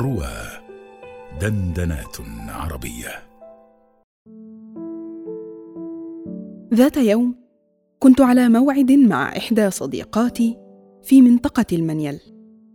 روى 0.00 0.32
دندنات 1.40 2.16
عربية. 2.48 3.22
ذات 6.74 6.96
يوم 6.96 7.34
كنت 7.98 8.20
على 8.20 8.48
موعد 8.48 8.92
مع 8.92 9.36
إحدى 9.36 9.70
صديقاتي 9.70 10.56
في 11.02 11.22
منطقة 11.22 11.64
المنيل 11.72 12.20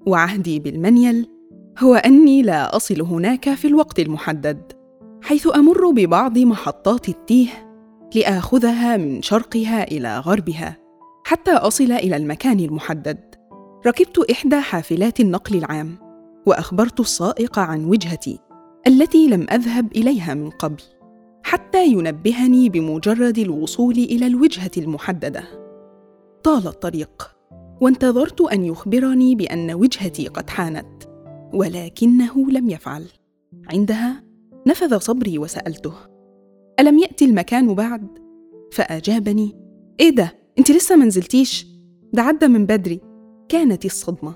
وعهدي 0.07 0.59
بالمنيل 0.59 1.29
هو 1.79 1.95
أني 1.95 2.41
لا 2.41 2.75
أصل 2.75 3.01
هناك 3.01 3.53
في 3.53 3.67
الوقت 3.67 3.99
المحدد 3.99 4.71
حيث 5.21 5.55
أمر 5.55 5.89
ببعض 5.91 6.37
محطات 6.37 7.09
التيه 7.09 7.49
لآخذها 8.15 8.97
من 8.97 9.21
شرقها 9.21 9.83
إلى 9.83 10.19
غربها 10.19 10.77
حتى 11.25 11.51
أصل 11.51 11.91
إلى 11.91 12.17
المكان 12.17 12.59
المحدد. 12.59 13.35
ركبت 13.87 14.31
إحدى 14.31 14.61
حافلات 14.61 15.19
النقل 15.19 15.57
العام. 15.57 16.04
وأخبرت 16.45 16.99
السائق 16.99 17.59
عن 17.59 17.85
وجهتي 17.85 18.39
التي 18.87 19.27
لم 19.27 19.45
أذهب 19.51 19.91
إليها 19.91 20.33
من 20.33 20.49
قبل 20.49 20.81
حتى 21.43 21.87
ينبهني 21.87 22.69
بمجرد 22.69 23.37
الوصول 23.37 23.93
إلى 23.93 24.27
الوجهة 24.27 24.71
المحددة 24.77 25.43
طال 26.43 26.67
الطريق 26.67 27.35
وانتظرت 27.81 28.41
أن 28.41 28.65
يخبرني 28.65 29.35
بأن 29.35 29.71
وجهتي 29.73 30.27
قد 30.27 30.49
حانت 30.49 31.03
ولكنه 31.53 32.51
لم 32.51 32.69
يفعل 32.69 33.05
عندها 33.69 34.23
نفذ 34.67 34.97
صبري 34.99 35.37
وسألته 35.37 35.93
ألم 36.79 36.99
يأتي 36.99 37.25
المكان 37.25 37.75
بعد؟ 37.75 38.07
فأجابني 38.71 39.55
إيه 39.99 40.09
ده؟ 40.09 40.33
أنت 40.59 40.71
لسه 40.71 40.95
منزلتيش؟ 40.95 41.67
ده 42.13 42.21
عدى 42.21 42.47
من 42.47 42.65
بدري 42.65 43.01
كانت 43.49 43.85
الصدمة 43.85 44.33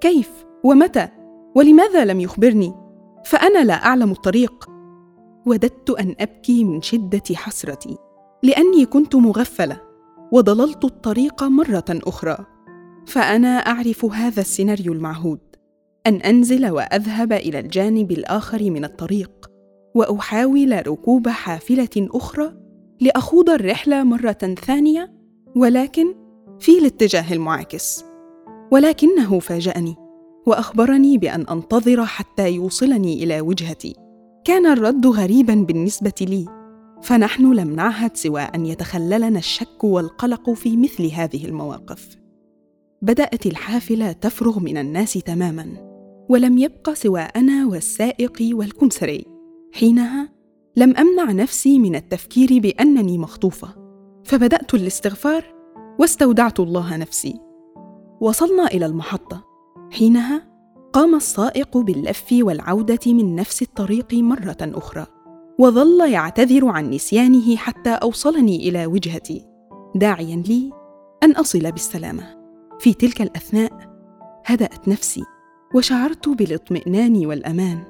كيف؟ 0.00 0.30
ومتى؟ 0.64 1.08
ولماذا 1.54 2.04
لم 2.04 2.20
يخبرني؟ 2.20 2.74
فأنا 3.24 3.64
لا 3.64 3.74
أعلم 3.74 4.10
الطريق. 4.10 4.70
وددت 5.46 5.90
أن 5.90 6.14
أبكي 6.20 6.64
من 6.64 6.82
شدة 6.82 7.22
حسرتي 7.34 7.96
لأني 8.42 8.86
كنت 8.86 9.16
مغفلة 9.16 9.80
وضللت 10.32 10.84
الطريق 10.84 11.42
مرة 11.42 11.84
أخرى. 11.90 12.38
فأنا 13.06 13.48
أعرف 13.48 14.04
هذا 14.04 14.40
السيناريو 14.40 14.92
المعهود 14.92 15.40
أن 16.06 16.14
أنزل 16.14 16.70
وأذهب 16.70 17.32
إلى 17.32 17.58
الجانب 17.58 18.10
الآخر 18.10 18.70
من 18.70 18.84
الطريق 18.84 19.50
وأحاول 19.94 20.86
ركوب 20.86 21.28
حافلة 21.28 21.88
أخرى 21.98 22.52
لأخوض 23.00 23.50
الرحلة 23.50 24.04
مرة 24.04 24.56
ثانية 24.66 25.12
ولكن 25.56 26.14
في 26.60 26.78
الاتجاه 26.78 27.32
المعاكس. 27.32 28.04
ولكنه 28.72 29.38
فاجأني. 29.38 30.09
وأخبرني 30.46 31.18
بأن 31.18 31.46
أنتظر 31.46 32.06
حتى 32.06 32.50
يوصلني 32.50 33.24
إلى 33.24 33.40
وجهتي. 33.40 33.94
كان 34.44 34.66
الرد 34.66 35.06
غريبا 35.06 35.54
بالنسبة 35.54 36.12
لي 36.20 36.46
فنحن 37.02 37.52
لم 37.52 37.74
نعهد 37.74 38.16
سوى 38.16 38.40
أن 38.40 38.66
يتخللنا 38.66 39.38
الشك 39.38 39.84
والقلق 39.84 40.50
في 40.50 40.76
مثل 40.76 41.06
هذه 41.06 41.44
المواقف. 41.44 42.16
بدأت 43.02 43.46
الحافلة 43.46 44.12
تفرغ 44.12 44.58
من 44.58 44.76
الناس 44.76 45.12
تماما 45.12 45.66
ولم 46.28 46.58
يبق 46.58 46.92
سوى 46.92 47.20
أنا 47.20 47.66
والسائق 47.66 48.48
والكمسري 48.52 49.24
حينها 49.72 50.28
لم 50.76 50.96
أمنع 50.96 51.32
نفسي 51.32 51.78
من 51.78 51.94
التفكير 51.94 52.58
بأنني 52.58 53.18
مخطوفة 53.18 53.68
فبدأت 54.24 54.74
الاستغفار 54.74 55.44
واستودعت 55.98 56.60
الله 56.60 56.96
نفسي. 56.96 57.40
وصلنا 58.20 58.66
إلى 58.66 58.86
المحطة. 58.86 59.49
حينها 59.90 60.50
قام 60.92 61.14
السائق 61.14 61.78
باللف 61.78 62.26
والعودة 62.32 63.12
من 63.12 63.34
نفس 63.34 63.62
الطريق 63.62 64.14
مرة 64.14 64.56
أخرى 64.60 65.06
وظل 65.58 66.10
يعتذر 66.10 66.68
عن 66.68 66.90
نسيانه 66.90 67.56
حتى 67.56 67.90
أوصلني 67.90 68.68
إلى 68.68 68.86
وجهتي 68.86 69.46
داعيا 69.94 70.36
لي 70.36 70.72
أن 71.22 71.32
أصل 71.32 71.72
بالسلامة. 71.72 72.40
في 72.78 72.94
تلك 72.94 73.22
الأثناء 73.22 73.72
هدأت 74.46 74.88
نفسي 74.88 75.22
وشعرت 75.74 76.28
بالاطمئنان 76.28 77.26
والأمان 77.26 77.82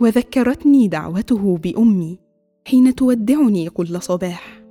وذكرتني 0.00 0.88
دعوته 0.88 1.56
بأمي 1.56 2.18
حين 2.66 2.94
تودعني 2.94 3.70
كل 3.70 4.02
صباح 4.02 4.64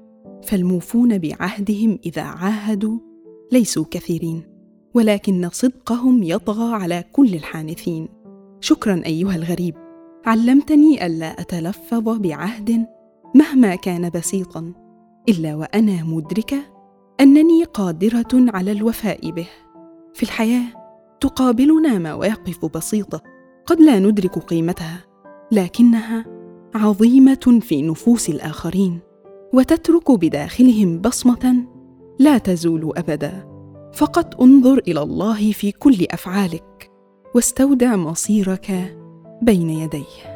فالموفون 0.43 1.17
بعهدهم 1.17 1.99
إذا 2.05 2.22
عاهدوا 2.22 2.99
ليسوا 3.51 3.85
كثيرين. 3.91 4.53
ولكن 4.93 5.49
صدقهم 5.51 6.23
يطغى 6.23 6.73
على 6.73 7.03
كل 7.11 7.33
الحانثين. 7.33 8.09
شكرا 8.59 9.01
أيها 9.05 9.35
الغريب. 9.35 9.75
علمتني 10.25 11.05
ألا 11.05 11.41
أتلفظ 11.41 12.09
بعهد 12.09 12.85
مهما 13.35 13.75
كان 13.75 14.09
بسيطا 14.09 14.73
إلا 15.29 15.55
وأنا 15.55 16.03
مدركه 16.03 16.59
أنني 17.19 17.63
قادرة 17.63 18.27
على 18.33 18.71
الوفاء 18.71 19.31
به. 19.31 19.47
في 20.13 20.23
الحياة 20.23 20.65
تقابلنا 21.19 21.99
مواقف 21.99 22.65
بسيطة 22.65 23.21
قد 23.65 23.81
لا 23.81 23.99
ندرك 23.99 24.39
قيمتها 24.39 25.05
لكنها 25.51 26.25
عظيمة 26.75 27.59
في 27.61 27.81
نفوس 27.81 28.29
الآخرين 28.29 28.99
وتترك 29.53 30.11
بداخلهم 30.11 30.99
بصمة 30.99 31.55
لا 32.19 32.37
تزول 32.37 32.93
ابدا. 32.97 33.53
فقط 33.93 34.41
انظر 34.41 34.77
إلى 34.87 35.01
الله 35.01 35.51
في 35.51 35.71
كل 35.71 36.05
أفعالك 36.11 36.91
واستودع 37.35 37.95
مصيرك 37.95 38.97
بين 39.41 39.69
يديه. 39.69 40.32